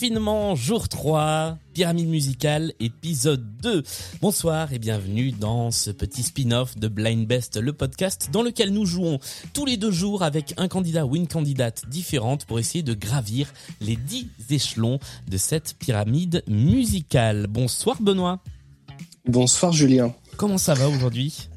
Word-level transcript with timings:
Confinement, 0.00 0.54
jour 0.54 0.88
3, 0.88 1.58
pyramide 1.74 2.08
musicale, 2.08 2.72
épisode 2.80 3.44
2. 3.62 3.82
Bonsoir 4.22 4.72
et 4.72 4.78
bienvenue 4.78 5.30
dans 5.30 5.70
ce 5.70 5.90
petit 5.90 6.22
spin-off 6.22 6.74
de 6.78 6.88
Blind 6.88 7.26
Best, 7.26 7.58
le 7.58 7.74
podcast 7.74 8.30
dans 8.32 8.40
lequel 8.40 8.72
nous 8.72 8.86
jouons 8.86 9.18
tous 9.52 9.66
les 9.66 9.76
deux 9.76 9.90
jours 9.90 10.22
avec 10.22 10.54
un 10.56 10.68
candidat 10.68 11.04
ou 11.04 11.16
une 11.16 11.28
candidate 11.28 11.86
différente 11.90 12.46
pour 12.46 12.58
essayer 12.58 12.82
de 12.82 12.94
gravir 12.94 13.52
les 13.82 13.96
10 13.96 14.26
échelons 14.48 15.00
de 15.28 15.36
cette 15.36 15.74
pyramide 15.78 16.44
musicale. 16.48 17.46
Bonsoir 17.46 18.00
Benoît. 18.00 18.38
Bonsoir 19.26 19.70
Julien. 19.70 20.14
Comment 20.38 20.56
ça 20.56 20.72
va 20.72 20.88
aujourd'hui? 20.88 21.50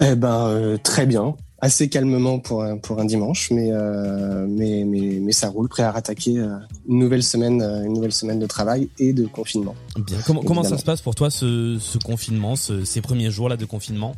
Eh 0.00 0.16
ben 0.16 0.48
euh, 0.48 0.78
très 0.82 1.06
bien, 1.06 1.36
assez 1.64 1.88
calmement 1.88 2.40
pour 2.40 2.62
un, 2.64 2.76
pour 2.76 2.98
un 3.00 3.04
dimanche, 3.04 3.50
mais, 3.52 3.68
euh, 3.72 4.46
mais, 4.48 4.84
mais, 4.84 5.18
mais 5.22 5.30
ça 5.32 5.48
roule, 5.48 5.68
prêt 5.68 5.84
à 5.84 5.92
rattaquer 5.92 6.38
euh, 6.38 6.56
une 6.88 6.98
nouvelle 6.98 7.22
semaine, 7.22 7.62
euh, 7.62 7.84
une 7.84 7.92
nouvelle 7.92 8.12
semaine 8.12 8.40
de 8.40 8.46
travail 8.46 8.88
et 8.98 9.12
de 9.12 9.26
confinement. 9.26 9.76
Bien. 9.96 10.18
Comment, 10.26 10.42
comment 10.42 10.64
ça 10.64 10.76
se 10.76 10.84
passe 10.84 11.00
pour 11.00 11.14
toi 11.14 11.30
ce, 11.30 11.78
ce 11.80 11.98
confinement, 11.98 12.56
ce- 12.56 12.84
ces 12.84 13.00
premiers 13.00 13.30
jours 13.30 13.48
là 13.48 13.56
de 13.56 13.64
confinement? 13.64 14.16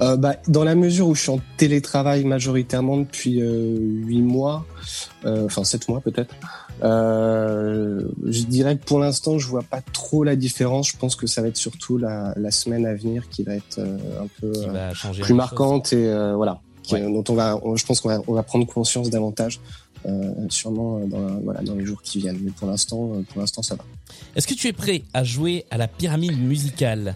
Euh, 0.00 0.16
bah, 0.16 0.34
dans 0.48 0.64
la 0.64 0.74
mesure 0.74 1.06
où 1.06 1.14
je 1.14 1.20
suis 1.22 1.30
en 1.30 1.38
télétravail 1.56 2.24
majoritairement 2.24 2.96
depuis 2.96 3.40
euh, 3.40 3.76
8 3.78 4.22
mois, 4.22 4.66
euh, 5.24 5.46
enfin 5.46 5.62
7 5.62 5.88
mois 5.88 6.00
peut-être, 6.00 6.34
euh, 6.34 6.63
je 6.84 8.42
dirais 8.44 8.76
que 8.76 8.84
pour 8.84 8.98
l'instant 8.98 9.38
je 9.38 9.46
vois 9.48 9.62
pas 9.62 9.80
trop 9.92 10.24
la 10.24 10.36
différence. 10.36 10.88
Je 10.90 10.96
pense 10.96 11.16
que 11.16 11.26
ça 11.26 11.42
va 11.42 11.48
être 11.48 11.56
surtout 11.56 11.98
la, 11.98 12.34
la 12.36 12.50
semaine 12.50 12.86
à 12.86 12.94
venir 12.94 13.28
qui 13.30 13.42
va 13.42 13.54
être 13.54 13.78
euh, 13.78 13.96
un 14.22 14.26
peu 14.40 14.52
euh, 14.56 14.92
plus 15.22 15.34
marquante 15.34 15.92
et 15.92 16.06
euh, 16.08 16.34
voilà, 16.36 16.60
qui- 16.82 16.94
Ouais. 16.94 17.00
dont 17.02 17.24
on 17.28 17.34
va, 17.34 17.58
on- 17.62 17.76
je 17.76 17.84
pense 17.86 18.00
qu'on 18.00 18.08
va, 18.10 18.18
on 18.26 18.32
va 18.34 18.42
prendre 18.42 18.66
conscience 18.66 19.10
davantage. 19.10 19.60
Euh, 20.06 20.32
sûrement 20.50 20.98
euh, 20.98 21.06
dans, 21.06 21.40
voilà, 21.40 21.62
dans 21.62 21.74
les 21.74 21.86
jours 21.86 22.02
qui 22.02 22.18
viennent. 22.18 22.38
Mais 22.42 22.50
pour 22.50 22.68
l'instant, 22.68 23.12
euh, 23.14 23.22
pour 23.22 23.40
l'instant, 23.40 23.62
ça 23.62 23.74
va. 23.74 23.84
Est-ce 24.36 24.46
que 24.46 24.52
tu 24.52 24.66
es 24.68 24.74
prêt 24.74 25.02
à 25.14 25.24
jouer 25.24 25.64
à 25.70 25.78
la 25.78 25.88
pyramide 25.88 26.38
musicale? 26.38 27.14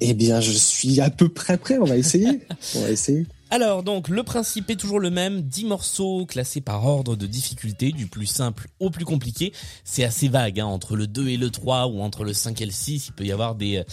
Eh 0.00 0.14
bien, 0.14 0.40
je 0.40 0.52
suis 0.52 1.02
à 1.02 1.10
peu 1.10 1.28
près 1.28 1.58
prêt. 1.58 1.76
On 1.78 1.84
va 1.84 1.98
essayer. 1.98 2.40
on 2.76 2.80
va 2.80 2.88
essayer. 2.90 3.26
Alors 3.52 3.82
donc 3.82 4.08
le 4.08 4.22
principe 4.22 4.70
est 4.70 4.76
toujours 4.76 4.98
le 4.98 5.10
même, 5.10 5.42
10 5.42 5.66
morceaux 5.66 6.24
classés 6.24 6.62
par 6.62 6.86
ordre 6.86 7.16
de 7.16 7.26
difficulté, 7.26 7.92
du 7.92 8.06
plus 8.06 8.24
simple 8.24 8.68
au 8.80 8.88
plus 8.88 9.04
compliqué. 9.04 9.52
C'est 9.84 10.04
assez 10.04 10.28
vague, 10.28 10.58
hein, 10.58 10.64
entre 10.64 10.96
le 10.96 11.06
2 11.06 11.28
et 11.28 11.36
le 11.36 11.50
3 11.50 11.88
ou 11.88 12.00
entre 12.00 12.24
le 12.24 12.32
5 12.32 12.62
et 12.62 12.64
le 12.64 12.72
6, 12.72 13.08
il 13.08 13.12
peut 13.12 13.26
y 13.26 13.30
avoir 13.30 13.54
des, 13.54 13.76
euh, 13.76 13.84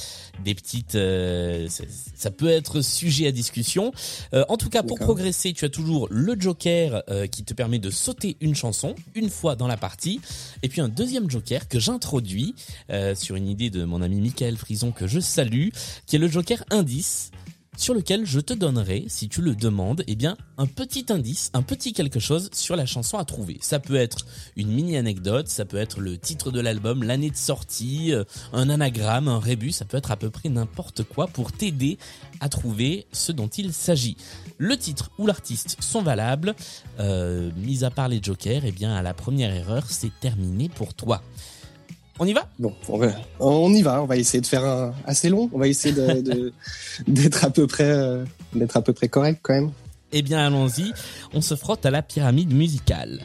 des 0.46 0.56
petites... 0.56 0.96
euh, 0.96 1.68
ça, 1.68 1.84
ça 2.16 2.32
peut 2.32 2.48
être 2.48 2.80
sujet 2.80 3.28
à 3.28 3.34
discussion. 3.34 3.92
Euh, 4.34 4.46
en 4.48 4.56
tout 4.56 4.70
cas, 4.70 4.82
pour 4.82 4.98
progresser, 4.98 5.52
tu 5.52 5.66
as 5.66 5.70
toujours 5.70 6.08
le 6.10 6.40
joker 6.40 7.04
euh, 7.10 7.28
qui 7.28 7.44
te 7.44 7.54
permet 7.54 7.80
de 7.80 7.90
sauter 7.90 8.38
une 8.40 8.56
chanson 8.56 8.96
une 9.14 9.30
fois 9.30 9.58
dans 9.58 9.68
la 9.68 9.76
partie, 9.76 10.22
et 10.64 10.70
puis 10.70 10.80
un 10.80 10.88
deuxième 10.88 11.30
joker 11.30 11.68
que 11.68 11.80
j'introduis 11.80 12.56
euh, 12.92 13.14
sur 13.14 13.36
une 13.36 13.50
idée 13.50 13.70
de 13.70 13.84
mon 13.84 14.02
ami 14.02 14.22
Michael 14.22 14.56
Frison 14.56 14.94
que 14.94 15.06
je 15.06 15.20
salue, 15.20 15.68
qui 16.06 16.16
est 16.16 16.20
le 16.20 16.30
joker 16.30 16.64
indice 16.70 17.32
sur 17.78 17.94
lequel 17.94 18.26
je 18.26 18.40
te 18.40 18.54
donnerai, 18.54 19.06
si 19.08 19.30
tu 19.30 19.42
le 19.42 19.56
demandes, 19.56 20.04
eh 20.08 20.16
bien, 20.16 20.38
un 20.58 20.66
petit 20.66 21.06
indice, 21.10 21.50
un 21.54 21.62
petit 21.62 21.94
quelque 21.94 22.20
chose 22.20 22.50
sur 22.54 22.76
la 22.76 22.86
chanson 22.86 23.18
à 23.18 23.26
trouver. 23.26 23.58
Ça 23.62 23.80
peut 23.80 23.96
être 23.96 24.26
une 24.58 24.70
mini 24.70 24.98
anecdote, 24.98 25.48
ça 25.48 25.66
peut 25.66 25.78
être 25.78 26.02
le 26.02 26.18
titre 26.18 26.52
de 26.52 26.60
l'album, 26.60 27.04
l'année 27.04 27.30
de 27.30 27.38
sortie, 27.38 28.14
euh, 28.14 28.24
un 28.54 28.70
anagramme, 28.70 29.28
un 29.28 29.40
rébus, 29.40 29.72
ça 29.72 29.86
peut 29.86 29.98
être 29.98 30.12
à 30.12 30.18
peu 30.18 30.30
près 30.30 30.50
n'importe 30.50 31.04
quoi 31.04 31.28
pour 31.28 31.52
t'aider 31.52 31.98
à 32.40 32.50
trouver 32.50 33.06
ce 33.12 33.32
dont 33.32 33.48
il 33.48 33.74
s'agit. 33.74 34.18
Le 34.58 34.76
titre 34.76 35.12
ou 35.18 35.26
l'artiste 35.26 35.78
sont 35.80 36.02
valables, 36.02 36.56
euh, 37.00 37.52
mis 37.56 37.84
à 37.84 37.92
part 37.92 38.10
les 38.10 38.22
jokers, 38.22 38.64
eh 38.66 38.72
bien, 38.72 38.94
à 38.94 39.02
la 39.02 39.14
première 39.14 39.54
erreur, 39.54 39.86
c'est 39.90 40.12
terminé 40.20 40.70
pour 40.70 40.94
toi. 40.94 41.22
On 42.22 42.26
y 42.26 42.34
va? 42.34 42.48
Bon, 42.60 42.74
on, 42.90 42.98
va, 42.98 43.14
on 43.40 43.72
y 43.74 43.82
va. 43.82 44.02
On 44.02 44.06
va 44.06 44.18
essayer 44.18 44.42
de 44.42 44.46
faire 44.48 44.66
un 44.66 44.94
assez 45.06 45.30
long. 45.30 45.50
On 45.54 45.58
va 45.60 45.68
essayer 45.68 45.96
de- 45.96 46.22
de- 46.22 46.54
d'être 47.08 47.46
à 47.46 47.50
peu 47.50 47.66
près, 47.66 47.90
euh, 47.90 48.26
d'être 48.54 48.76
à 48.76 48.82
peu 48.82 48.92
près 48.94 49.08
correct 49.08 49.40
quand 49.42 49.54
même. 49.54 49.72
Eh 50.12 50.22
bien, 50.22 50.46
allons-y. 50.46 50.92
On 51.34 51.42
se 51.42 51.56
frotte 51.56 51.86
à 51.86 51.92
la 51.92 52.02
pyramide 52.02 52.54
musicale. 52.54 53.22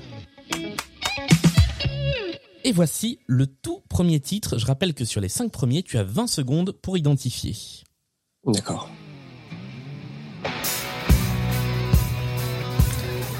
Et 2.66 2.72
voici 2.72 3.18
le 3.26 3.46
tout 3.46 3.82
premier 3.88 4.20
titre. 4.20 4.58
Je 4.58 4.66
rappelle 4.66 4.94
que 4.94 5.04
sur 5.04 5.20
les 5.20 5.28
cinq 5.28 5.50
premiers, 5.50 5.82
tu 5.82 5.98
as 5.98 6.04
20 6.04 6.26
secondes 6.26 6.72
pour 6.72 6.96
identifier. 6.96 7.54
D'accord. 8.46 8.88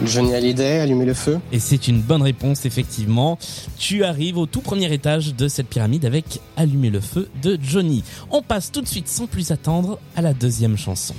Johnny 0.06 0.34
Hallyday, 0.34 0.80
allumer 0.80 1.04
le 1.04 1.14
feu. 1.14 1.38
Et 1.52 1.58
c'est 1.58 1.88
une 1.88 2.00
bonne 2.00 2.22
réponse, 2.22 2.66
effectivement. 2.66 3.38
Tu 3.78 4.04
arrives 4.04 4.38
au 4.38 4.46
tout 4.46 4.60
premier 4.60 4.92
étage 4.92 5.34
de 5.34 5.48
cette 5.48 5.68
pyramide 5.68 6.04
avec 6.04 6.40
Allumer 6.56 6.90
le 6.90 7.00
feu 7.00 7.28
de 7.42 7.58
Johnny. 7.62 8.02
On 8.30 8.42
passe 8.42 8.70
tout 8.70 8.80
de 8.80 8.88
suite, 8.88 9.08
sans 9.08 9.26
plus 9.26 9.50
attendre, 9.50 9.98
à 10.16 10.22
la 10.22 10.34
deuxième 10.34 10.76
chanson. 10.76 11.14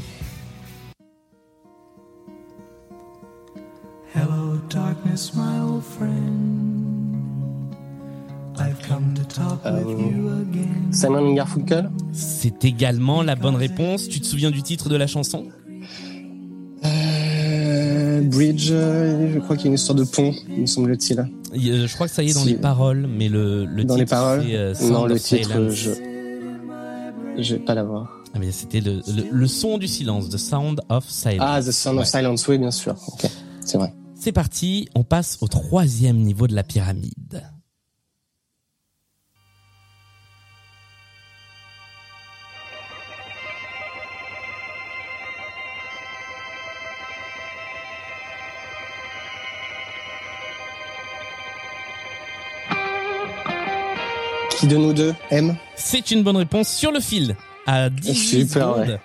Hello, 4.13 4.57
darkness, 4.69 5.33
my 5.35 5.59
old 5.61 5.83
friend. 5.83 6.85
I've 8.57 8.79
come 8.87 9.13
to 9.15 9.23
talk 9.23 9.63
with 9.65 9.99
you 9.99 10.29
again. 10.41 10.91
Simon 10.91 11.33
Garfunkel. 11.33 11.89
C'est 12.13 12.63
également 12.63 13.21
la 13.21 13.35
bonne 13.35 13.55
réponse. 13.55 14.07
Tu 14.07 14.21
te 14.21 14.25
souviens 14.25 14.51
du 14.51 14.63
titre 14.63 14.87
de 14.87 14.95
la 14.95 15.07
chanson? 15.07 15.47
Bridge, 18.35 18.69
euh, 18.71 19.33
je 19.33 19.39
crois 19.39 19.55
qu'il 19.55 19.65
y 19.65 19.67
a 19.67 19.71
une 19.71 19.75
histoire 19.75 19.95
de 19.97 20.03
pont, 20.03 20.33
me 20.49 20.65
semble-t-il. 20.65 21.25
Je 21.53 21.93
crois 21.95 22.07
que 22.07 22.13
ça 22.13 22.21
y 22.23 22.29
est 22.29 22.33
dans 22.33 22.41
Si. 22.41 22.49
les 22.49 22.55
paroles, 22.55 23.07
mais 23.07 23.29
le, 23.29 23.65
le 23.65 23.83
Dans 23.83 23.95
titre 23.95 23.97
les 23.97 24.05
paroles 24.05 24.43
c'est, 24.45 24.55
euh, 24.55 24.73
Non, 24.91 25.05
le 25.05 25.19
titre, 25.19 25.49
Silence. 25.49 25.73
je... 25.73 25.91
Je 27.37 27.55
vais 27.55 27.59
pas 27.61 27.75
l'avoir. 27.75 28.09
Ah 28.33 28.39
mais 28.39 28.51
c'était 28.51 28.79
le, 28.81 29.01
le, 29.07 29.23
le 29.31 29.47
son 29.47 29.77
du 29.77 29.87
silence, 29.87 30.29
The 30.29 30.37
Sound 30.37 30.81
of 30.89 31.09
Silence. 31.09 31.39
Ah, 31.41 31.61
The 31.61 31.71
Sound 31.71 31.95
Ouais. 31.97 32.01
of 32.03 32.07
Silence, 32.07 32.47
oui, 32.47 32.57
bien 32.57 32.71
sûr. 32.71 32.95
Ok, 33.07 33.29
c'est 33.63 33.77
vrai. 33.77 33.93
C'est 34.17 34.31
parti, 34.31 34.87
on 34.95 35.03
passe 35.03 35.37
au 35.41 35.47
troisième 35.47 36.17
niveau 36.17 36.47
de 36.47 36.55
la 36.55 36.63
pyramide. 36.63 37.43
Qui 54.59 54.67
de 54.67 54.77
nous 54.77 54.93
deux 54.93 55.13
aime 55.31 55.57
C'est 55.75 56.11
une 56.11 56.23
bonne 56.23 56.37
réponse 56.37 56.69
sur 56.69 56.91
le 56.91 56.99
fil 56.99 57.35
à 57.67 57.89
18 57.89 58.47
Super, 58.47 58.47
secondes. 58.75 58.87
ouais. 58.87 58.99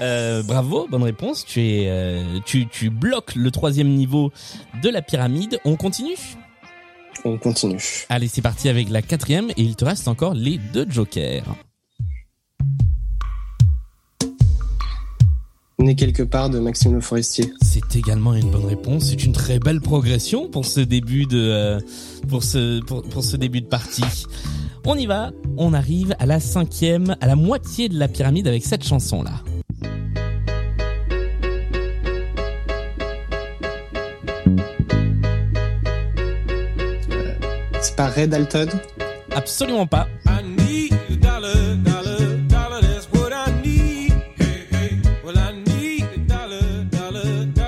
Euh, 0.00 0.42
bravo, 0.42 0.86
bonne 0.90 1.02
réponse. 1.02 1.44
Tu 1.44 1.60
es, 1.60 1.88
euh, 1.88 2.38
tu, 2.44 2.66
tu 2.68 2.90
bloques 2.90 3.34
le 3.34 3.50
troisième 3.50 3.88
niveau 3.88 4.32
de 4.82 4.88
la 4.88 5.02
pyramide. 5.02 5.58
On 5.64 5.76
continue 5.76 6.16
On 7.24 7.38
continue. 7.38 7.82
Allez, 8.08 8.28
c'est 8.28 8.42
parti 8.42 8.68
avec 8.68 8.88
la 8.90 9.02
quatrième 9.02 9.50
et 9.50 9.62
il 9.62 9.76
te 9.76 9.84
reste 9.84 10.08
encore 10.08 10.34
les 10.34 10.58
deux 10.58 10.86
jokers. 10.88 11.44
Né 15.78 15.94
quelque 15.94 16.22
part 16.22 16.50
de 16.50 16.58
Maxime 16.58 16.94
Le 16.94 17.00
Forestier. 17.00 17.50
C'est 17.62 17.96
également 17.96 18.34
une 18.34 18.50
bonne 18.50 18.66
réponse. 18.66 19.04
C'est 19.06 19.24
une 19.24 19.32
très 19.32 19.58
belle 19.58 19.80
progression 19.80 20.46
pour 20.50 20.66
ce 20.66 20.80
début 20.80 21.24
de 21.24 21.38
euh, 21.38 21.80
pour 22.28 22.44
ce 22.44 22.80
pour, 22.80 23.02
pour 23.02 23.24
ce 23.24 23.36
début 23.38 23.62
de 23.62 23.66
partie. 23.66 24.04
On 24.86 24.96
y 24.96 25.06
va. 25.06 25.30
On 25.56 25.72
arrive 25.72 26.14
à 26.18 26.26
la 26.26 26.40
cinquième, 26.40 27.16
à 27.20 27.26
la 27.26 27.36
moitié 27.36 27.88
de 27.88 27.98
la 27.98 28.08
pyramide 28.08 28.48
avec 28.48 28.64
cette 28.64 28.84
chanson 28.84 29.22
là. 29.22 29.32
C'est 37.80 37.96
pas 37.96 38.08
Red 38.08 38.34
Alton 38.34 38.68
Absolument 39.34 39.86
pas. 39.86 40.06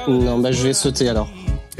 Non, 0.09 0.38
bah 0.41 0.53
je 0.53 0.62
vais 0.62 0.73
sauter 0.73 1.09
alors. 1.09 1.31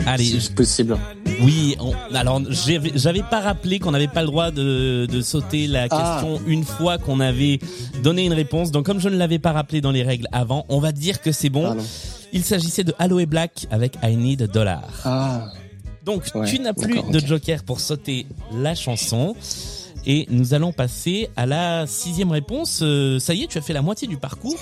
Allez, 0.07 0.25
Si 0.25 0.41
c'est 0.41 0.55
possible. 0.55 0.97
Oui, 1.41 1.77
on- 1.81 1.93
alors 2.15 2.41
j'avais 2.51 3.23
pas 3.23 3.41
rappelé 3.41 3.79
qu'on 3.79 3.91
n'avait 3.93 4.09
pas 4.09 4.21
le 4.21 4.27
droit 4.27 4.51
de, 4.51 5.07
de 5.11 5.21
sauter 5.23 5.67
la 5.67 5.87
Ah. 5.91 6.21
question 6.21 6.41
une 6.47 6.65
fois 6.65 6.99
qu'on 6.99 7.21
avait 7.21 7.59
donné 8.03 8.25
une 8.27 8.33
réponse. 8.33 8.71
Donc 8.71 8.87
comme 8.87 9.01
je 9.01 9.09
ne 9.09 9.17
l'avais 9.17 9.39
pas 9.39 9.53
rappelé 9.53 9.81
dans 9.81 9.91
les 9.93 10.03
règles 10.03 10.27
avant, 10.33 10.65
on 10.69 10.79
va 10.81 10.93
dire 10.93 11.21
que 11.21 11.33
c'est 11.33 11.51
bon. 11.51 11.65
Pardon. 11.65 11.83
Il 12.33 12.45
s'agissait 12.45 12.85
de 12.85 12.95
Aloe 12.99 13.27
Black 13.27 13.67
avec 13.71 13.97
I 14.03 14.17
Need 14.17 14.43
a 14.43 14.47
Dollar. 14.47 14.89
Ah, 15.05 15.49
Donc 16.05 16.25
Ouais, 16.35 16.47
tu 16.49 16.59
n'as 16.61 16.73
plus 16.73 16.95
de 17.11 17.19
ok. 17.19 17.27
joker 17.27 17.63
pour 17.63 17.79
sauter 17.81 18.27
la 18.55 18.75
chanson. 18.75 19.37
Et 20.05 20.27
nous 20.31 20.53
allons 20.53 20.73
passer 20.73 21.29
à 21.37 21.47
la 21.47 21.87
sixième 21.87 22.33
réponse. 22.33 22.81
Euh, 22.83 23.21
ça 23.21 23.35
y 23.35 23.45
est, 23.45 23.47
tu 23.47 23.59
as 23.59 23.61
fait 23.61 23.73
la 23.73 23.83
moitié 23.83 24.09
du 24.09 24.17
parcours. 24.17 24.57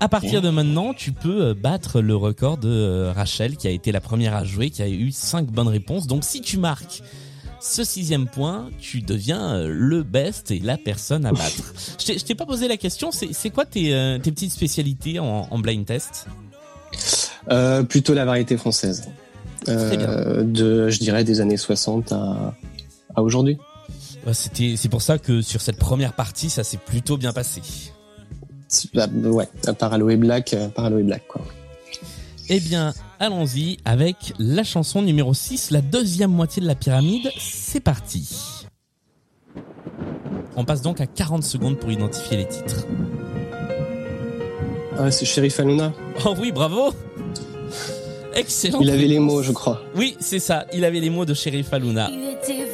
À 0.00 0.08
partir 0.08 0.40
de 0.42 0.48
maintenant, 0.50 0.94
tu 0.94 1.12
peux 1.12 1.42
euh, 1.48 1.54
battre 1.54 2.00
le 2.00 2.16
record 2.16 2.56
de 2.56 2.68
euh, 2.70 3.12
Rachel, 3.12 3.56
qui 3.56 3.66
a 3.68 3.70
été 3.70 3.92
la 3.92 4.00
première 4.00 4.34
à 4.34 4.44
jouer, 4.44 4.70
qui 4.70 4.82
a 4.82 4.88
eu 4.88 5.10
5 5.12 5.46
bonnes 5.46 5.68
réponses. 5.68 6.06
Donc 6.06 6.24
si 6.24 6.40
tu 6.40 6.56
marques 6.58 7.02
ce 7.60 7.84
sixième 7.84 8.26
point, 8.26 8.70
tu 8.80 9.02
deviens 9.02 9.54
euh, 9.54 9.68
le 9.68 10.02
best 10.02 10.50
et 10.50 10.58
la 10.58 10.78
personne 10.78 11.26
à 11.26 11.32
battre. 11.32 11.74
Je 11.98 12.14
t'ai- 12.24 12.34
pas 12.34 12.46
posé 12.46 12.66
la 12.68 12.78
question, 12.78 13.10
c'est 13.12 13.50
quoi 13.50 13.66
tes, 13.66 13.90
tes 14.22 14.32
petites 14.32 14.52
spécialités 14.52 15.18
en, 15.18 15.46
en 15.50 15.58
blind 15.58 15.84
test? 15.84 16.26
Euh, 17.50 17.82
plutôt 17.82 18.14
la 18.14 18.24
variété 18.24 18.56
française. 18.56 19.08
Euh, 19.68 20.42
de, 20.42 20.88
je 20.88 20.98
dirais, 21.00 21.22
des 21.24 21.42
années 21.42 21.58
60 21.58 22.12
à, 22.12 22.54
à 23.14 23.22
aujourd'hui. 23.22 23.58
C'était, 24.32 24.74
c'est 24.78 24.88
pour 24.88 25.02
ça 25.02 25.18
que 25.18 25.42
sur 25.42 25.60
cette 25.60 25.76
première 25.78 26.14
partie, 26.14 26.48
ça 26.48 26.64
s'est 26.64 26.78
plutôt 26.78 27.18
bien 27.18 27.32
passé. 27.34 27.60
Bah, 28.94 29.06
Ouais, 29.08 29.48
à 29.66 29.72
part 29.72 29.92
Aloe 29.92 30.16
Black, 30.16 30.54
euh, 30.54 30.68
par 30.68 30.86
Aloe 30.86 31.02
Black, 31.02 31.26
quoi. 31.28 31.42
Eh 32.48 32.60
bien, 32.60 32.92
allons-y 33.20 33.78
avec 33.84 34.32
la 34.38 34.64
chanson 34.64 35.02
numéro 35.02 35.34
6, 35.34 35.70
la 35.70 35.80
deuxième 35.80 36.32
moitié 36.32 36.60
de 36.62 36.66
la 36.66 36.74
pyramide. 36.74 37.30
C'est 37.38 37.80
parti. 37.80 38.66
On 40.56 40.64
passe 40.64 40.82
donc 40.82 41.00
à 41.00 41.06
40 41.06 41.44
secondes 41.44 41.78
pour 41.78 41.90
identifier 41.90 42.36
les 42.38 42.48
titres. 42.48 42.86
Ah, 44.98 45.10
c'est 45.10 45.24
Sheriff 45.24 45.60
Aluna. 45.60 45.92
Oh 46.26 46.34
oui, 46.38 46.52
bravo 46.52 46.90
Excellent. 48.34 48.80
Il 48.80 48.90
avait 48.90 49.06
les 49.06 49.18
mots, 49.18 49.42
je 49.42 49.52
crois. 49.52 49.80
Oui, 49.96 50.16
c'est 50.20 50.38
ça. 50.38 50.66
Il 50.72 50.84
avait 50.84 51.00
les 51.00 51.10
mots 51.10 51.24
de 51.24 51.34
Sheriff 51.34 51.72
Aluna. 51.72 52.10
Il 52.12 52.30
était 52.34 52.68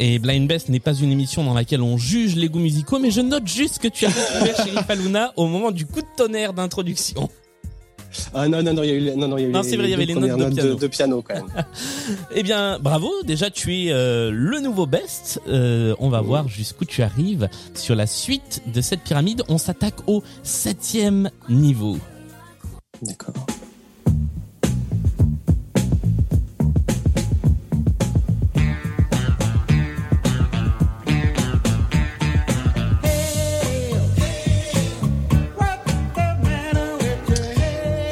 Et 0.00 0.18
Blind 0.18 0.46
Best 0.48 0.68
n'est 0.68 0.80
pas 0.80 0.94
une 0.94 1.10
émission 1.10 1.42
dans 1.44 1.54
laquelle 1.54 1.82
on 1.82 1.96
juge 1.98 2.36
les 2.36 2.48
goûts 2.48 2.60
musicaux, 2.60 2.98
mais 2.98 3.10
je 3.10 3.20
note 3.20 3.46
juste 3.48 3.78
que 3.80 3.88
tu 3.88 4.06
as 4.06 4.10
découvert 4.10 4.56
Sheriff 4.56 4.90
Aluna 4.90 5.32
au 5.36 5.46
moment 5.46 5.70
du 5.72 5.86
coup 5.86 6.00
de 6.00 6.06
tonnerre 6.16 6.52
d'introduction. 6.52 7.28
Ah 8.32 8.48
non, 8.48 8.62
non, 8.62 8.72
non, 8.72 8.82
il 8.84 8.88
y 8.88 8.92
a 8.92 8.94
eu, 8.94 9.00
les- 9.00 9.16
non, 9.16 9.28
non, 9.28 9.36
il 9.36 9.42
y 9.42 9.44
a 9.44 9.48
eu 9.48 9.52
Non, 9.52 9.62
c'est 9.62 9.76
vrai, 9.76 9.86
il 9.88 9.90
y 9.90 9.94
avait 9.94 10.06
les 10.06 10.14
notes 10.14 10.38
de, 10.38 10.54
piano. 10.54 10.74
de 10.76 10.86
piano, 10.86 11.22
quand 11.22 11.34
même. 11.34 11.46
Eh 12.34 12.42
bien, 12.42 12.78
bravo. 12.78 13.10
Déjà, 13.24 13.50
tu 13.50 13.74
es 13.84 13.92
euh, 13.92 14.30
le 14.32 14.60
nouveau 14.60 14.86
best. 14.86 15.40
Euh, 15.46 15.94
on 15.98 16.08
va 16.08 16.22
voir 16.22 16.48
jusqu'où 16.48 16.86
tu 16.86 17.02
arrives 17.02 17.50
sur 17.74 17.94
la 17.94 18.06
suite 18.06 18.62
de 18.72 18.80
cette 18.80 19.00
pyramide. 19.02 19.42
On 19.48 19.58
s'attaque 19.58 19.96
au 20.06 20.22
septième 20.42 21.30
niveau. 21.50 21.98
D'accord. 23.02 23.34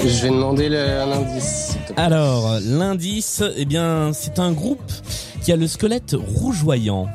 Je 0.09 0.23
vais 0.23 0.29
demander 0.31 0.69
le, 0.69 0.79
un 1.01 1.11
indice. 1.13 1.71
s'il 1.73 1.81
te 1.83 1.93
plaît. 1.93 2.03
Alors, 2.03 2.59
l'indice, 2.63 3.43
eh 3.57 3.65
bien, 3.65 4.13
c'est 4.13 4.39
un 4.39 4.53
groupe 4.53 4.93
qui 5.43 5.53
a 5.53 5.57
le 5.57 5.67
squelette 5.67 6.15
rougeoyant. 6.17 7.09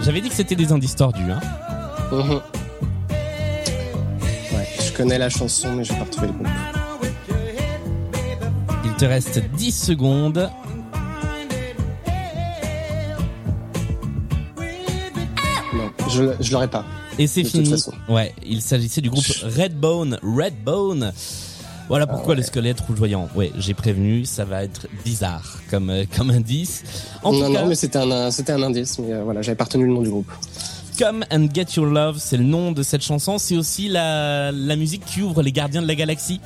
J'avais 0.00 0.20
dit 0.22 0.28
que 0.30 0.34
c'était 0.34 0.54
des 0.56 0.72
indices 0.72 0.96
tordus, 0.96 1.30
hein. 1.30 1.40
Mhm. 2.12 2.40
Ouais, 4.52 4.68
je 4.82 4.92
connais 4.92 5.18
la 5.18 5.28
chanson, 5.28 5.72
mais 5.72 5.84
je 5.84 5.92
vais 5.92 5.98
pas 5.98 6.04
retrouver 6.04 6.26
le 6.28 6.32
groupe. 6.32 6.48
Il 8.84 8.92
te 8.94 9.04
reste 9.04 9.38
10 9.56 9.72
secondes. 9.72 10.50
Non, 15.74 15.90
je, 16.08 16.22
je 16.40 16.52
l'aurais 16.52 16.68
pas. 16.68 16.84
Et 17.18 17.26
c'est 17.26 17.44
fini. 17.44 17.74
Ouais, 18.08 18.34
il 18.44 18.60
s'agissait 18.60 19.00
du 19.00 19.10
groupe 19.10 19.24
Redbone. 19.42 20.18
Redbone. 20.22 21.12
Voilà 21.88 22.06
pourquoi 22.06 22.34
le 22.34 22.42
squelette 22.42 22.80
rougeoyant. 22.80 23.28
Ouais, 23.34 23.52
j'ai 23.58 23.74
prévenu, 23.74 24.24
ça 24.24 24.44
va 24.44 24.64
être 24.64 24.86
bizarre 25.04 25.58
comme 25.70 25.90
euh, 25.90 26.04
comme 26.16 26.30
indice. 26.30 26.82
En 27.22 27.32
non, 27.32 27.46
tout 27.46 27.52
cas, 27.52 27.60
non, 27.60 27.68
mais 27.68 27.74
c'était 27.74 27.98
un, 27.98 28.30
c'était 28.30 28.52
un 28.52 28.62
indice, 28.62 28.98
mais 28.98 29.12
euh, 29.12 29.22
voilà, 29.22 29.42
j'avais 29.42 29.56
pas 29.56 29.64
retenu 29.64 29.84
le 29.86 29.92
nom 29.92 30.00
du 30.02 30.08
groupe. 30.08 30.30
Come 30.98 31.24
and 31.30 31.48
Get 31.52 31.66
Your 31.76 31.86
Love, 31.86 32.18
c'est 32.18 32.38
le 32.38 32.44
nom 32.44 32.72
de 32.72 32.82
cette 32.82 33.02
chanson. 33.02 33.36
C'est 33.36 33.56
aussi 33.56 33.88
la 33.88 34.50
la 34.50 34.76
musique 34.76 35.04
qui 35.04 35.20
ouvre 35.20 35.42
les 35.42 35.52
Gardiens 35.52 35.82
de 35.82 35.86
la 35.86 35.94
Galaxie. 35.94 36.40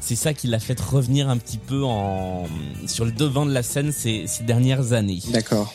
C'est 0.00 0.16
ça 0.16 0.32
qui 0.32 0.46
l'a 0.46 0.58
fait 0.58 0.80
revenir 0.80 1.28
un 1.28 1.36
petit 1.36 1.58
peu 1.58 1.84
en 1.84 2.46
sur 2.86 3.04
le 3.04 3.12
devant 3.12 3.44
de 3.44 3.52
la 3.52 3.62
scène 3.62 3.92
ces, 3.92 4.24
ces 4.26 4.44
dernières 4.44 4.94
années. 4.94 5.20
D'accord. 5.28 5.74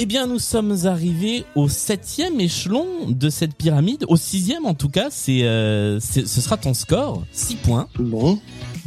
Eh 0.00 0.06
bien, 0.06 0.28
nous 0.28 0.38
sommes 0.38 0.76
arrivés 0.86 1.44
au 1.56 1.68
septième 1.68 2.38
échelon 2.40 2.86
de 3.08 3.28
cette 3.30 3.54
pyramide, 3.56 4.04
au 4.06 4.16
sixième 4.16 4.64
en 4.64 4.74
tout 4.74 4.88
cas. 4.88 5.08
C'est, 5.10 5.42
euh, 5.42 5.98
ce 5.98 6.24
sera 6.24 6.56
ton 6.56 6.72
score, 6.72 7.24
6 7.32 7.56
points. 7.56 7.88
Bon. 7.98 8.38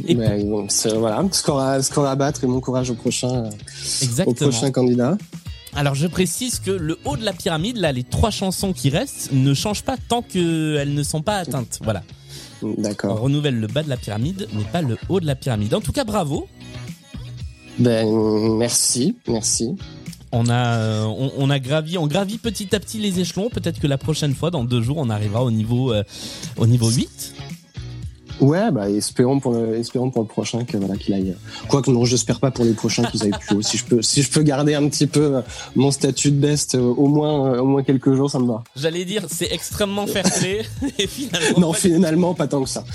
Et 0.08 0.14
bon, 0.14 0.66
c'est- 0.70 0.94
voilà, 0.96 1.22
score 1.32 1.60
à, 1.60 1.82
score 1.82 2.06
à 2.06 2.16
battre 2.16 2.44
et 2.44 2.46
bon 2.46 2.60
courage 2.60 2.90
au 2.90 2.94
prochain, 2.94 3.44
euh, 3.44 4.24
au 4.24 4.32
prochain 4.32 4.70
candidat. 4.70 5.18
Alors, 5.74 5.94
je 5.94 6.06
précise 6.06 6.58
que 6.60 6.70
le 6.70 6.98
haut 7.04 7.16
de 7.18 7.24
la 7.24 7.32
pyramide, 7.34 7.76
là, 7.76 7.92
les 7.92 8.04
trois 8.04 8.30
chansons 8.30 8.72
qui 8.72 8.88
restent, 8.88 9.30
ne 9.32 9.52
changent 9.54 9.82
pas 9.84 9.96
tant 10.08 10.22
qu'elles 10.22 10.94
ne 10.94 11.02
sont 11.02 11.22
pas 11.22 11.36
atteintes. 11.36 11.78
Voilà. 11.82 12.02
On 12.62 12.74
D'accord. 12.78 13.20
renouvelle 13.20 13.58
le 13.60 13.66
bas 13.66 13.82
de 13.82 13.88
la 13.90 13.96
pyramide, 13.98 14.48
mais 14.54 14.64
pas 14.64 14.82
le 14.82 14.96
haut 15.10 15.20
de 15.20 15.26
la 15.26 15.34
pyramide. 15.34 15.74
En 15.74 15.80
tout 15.80 15.92
cas, 15.92 16.04
bravo. 16.04 16.46
Ben, 17.78 18.06
merci, 18.58 19.16
merci. 19.28 19.76
On 20.32 20.48
a, 20.48 20.76
euh, 20.78 21.04
on, 21.04 21.32
on 21.36 21.50
a 21.50 21.58
gravi, 21.58 21.98
on 21.98 22.06
gravit 22.06 22.38
petit 22.38 22.74
à 22.74 22.80
petit 22.80 22.98
les 22.98 23.20
échelons. 23.20 23.50
Peut-être 23.50 23.80
que 23.80 23.86
la 23.86 23.98
prochaine 23.98 24.34
fois, 24.34 24.50
dans 24.50 24.64
deux 24.64 24.82
jours, 24.82 24.96
on 24.98 25.10
arrivera 25.10 25.44
au 25.44 25.50
niveau, 25.50 25.92
euh, 25.92 26.02
au 26.56 26.66
niveau 26.66 26.90
8. 26.90 27.34
Ouais, 28.42 28.72
bah, 28.72 28.90
espérons 28.90 29.38
pour 29.38 29.52
le, 29.52 29.76
espérons 29.76 30.10
pour 30.10 30.22
le 30.22 30.28
prochain 30.28 30.64
que, 30.64 30.76
voilà, 30.76 30.96
qu'il 30.96 31.14
aille. 31.14 31.36
Quoique, 31.68 31.90
non, 31.90 32.04
j'espère 32.04 32.40
pas 32.40 32.50
pour 32.50 32.64
les 32.64 32.72
prochains 32.72 33.04
qu'ils 33.04 33.22
aillent 33.22 33.38
plus 33.38 33.56
haut. 33.56 33.62
Si 33.62 33.76
je 33.76 33.84
peux, 33.84 34.02
si 34.02 34.22
je 34.22 34.30
peux 34.30 34.42
garder 34.42 34.74
un 34.74 34.88
petit 34.88 35.06
peu 35.06 35.36
euh, 35.36 35.40
mon 35.76 35.92
statut 35.92 36.32
de 36.32 36.40
best, 36.40 36.74
euh, 36.74 36.80
au 36.80 37.06
moins, 37.06 37.54
euh, 37.54 37.60
au 37.60 37.66
moins 37.66 37.84
quelques 37.84 38.14
jours, 38.14 38.30
ça 38.30 38.40
me 38.40 38.46
va. 38.46 38.64
J'allais 38.74 39.04
dire, 39.04 39.26
c'est 39.28 39.52
extrêmement 39.52 40.08
fair 40.08 40.24
play. 40.24 40.62
et 40.98 41.06
finalement, 41.06 41.60
Non, 41.60 41.72
pas 41.72 41.78
finalement, 41.78 42.34
pas 42.34 42.48
tant 42.48 42.64
que 42.64 42.68
ça. 42.68 42.84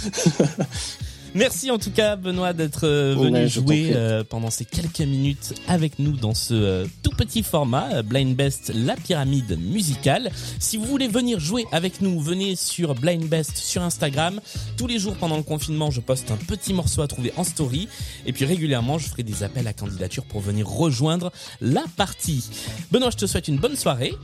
Merci 1.37 1.69
en 1.69 1.77
tout 1.77 1.91
cas 1.91 2.15
Benoît 2.15 2.51
d'être 2.51 2.87
euh, 2.87 3.15
Ouais, 3.15 3.29
venu 3.29 3.47
jouer 3.47 3.91
euh, 3.93 4.23
pendant 4.27 4.49
ces 4.49 4.65
quelques 4.65 5.01
minutes 5.01 5.53
avec 5.67 5.99
nous 5.99 6.13
dans 6.13 6.33
ce 6.33 6.55
euh, 6.55 6.85
tout 7.03 7.11
petit 7.11 7.43
format 7.43 8.01
Blind 8.01 8.35
Best 8.35 8.71
la 8.73 8.95
pyramide 8.95 9.55
musicale. 9.59 10.31
Si 10.57 10.77
vous 10.77 10.85
voulez 10.85 11.07
venir 11.07 11.39
jouer 11.39 11.65
avec 11.71 12.01
nous, 12.01 12.19
venez 12.19 12.55
sur 12.55 12.95
Blind 12.95 13.23
Best 13.25 13.55
sur 13.57 13.83
Instagram. 13.83 14.41
Tous 14.77 14.87
les 14.87 14.97
jours 14.97 15.15
pendant 15.15 15.37
le 15.37 15.43
confinement, 15.43 15.91
je 15.91 16.01
poste 16.01 16.31
un 16.31 16.37
petit 16.37 16.73
morceau 16.73 17.03
à 17.03 17.07
trouver 17.07 17.31
en 17.37 17.43
story 17.43 17.87
et 18.25 18.33
puis 18.33 18.45
régulièrement, 18.45 18.97
je 18.97 19.07
ferai 19.07 19.21
des 19.21 19.43
appels 19.43 19.67
à 19.67 19.73
candidature 19.73 20.25
pour 20.25 20.41
venir 20.41 20.67
rejoindre 20.67 21.31
la 21.61 21.83
partie. 21.97 22.49
Benoît, 22.91 23.11
je 23.11 23.17
te 23.17 23.27
souhaite 23.27 23.47
une 23.47 23.57
bonne 23.57 23.75
soirée. 23.75 24.15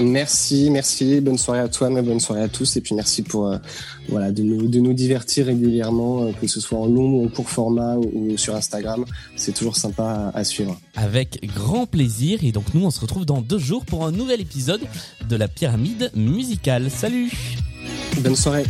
Merci, 0.00 0.70
merci. 0.70 1.20
Bonne 1.20 1.38
soirée 1.38 1.60
à 1.60 1.68
toi, 1.68 1.90
mais 1.90 2.02
bonne 2.02 2.20
soirée 2.20 2.42
à 2.42 2.48
tous. 2.48 2.76
Et 2.76 2.80
puis 2.80 2.94
merci 2.94 3.22
pour, 3.22 3.48
euh, 3.48 3.58
voilà, 4.08 4.32
de 4.32 4.42
nous, 4.42 4.68
de 4.68 4.80
nous 4.80 4.92
divertir 4.92 5.46
régulièrement, 5.46 6.24
euh, 6.24 6.32
que 6.40 6.46
ce 6.46 6.60
soit 6.60 6.78
en 6.78 6.86
long 6.86 7.20
ou 7.20 7.26
en 7.26 7.28
court 7.28 7.48
format 7.48 7.96
ou, 7.96 8.10
ou 8.14 8.36
sur 8.36 8.54
Instagram. 8.54 9.04
C'est 9.36 9.52
toujours 9.52 9.76
sympa 9.76 10.32
à, 10.34 10.38
à 10.38 10.44
suivre. 10.44 10.78
avec 10.94 11.40
grand 11.54 11.86
plaisir. 11.86 12.40
Et 12.42 12.52
donc 12.52 12.74
nous, 12.74 12.84
on 12.84 12.90
se 12.90 13.00
retrouve 13.00 13.24
dans 13.26 13.40
deux 13.40 13.58
jours 13.58 13.84
pour 13.84 14.04
un 14.04 14.12
nouvel 14.12 14.40
épisode 14.40 14.82
de 15.28 15.36
la 15.36 15.48
pyramide 15.48 16.10
musicale. 16.14 16.90
Salut 16.90 17.32
Bonne 18.20 18.36
soirée. 18.36 18.64